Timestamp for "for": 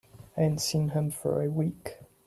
1.11-1.43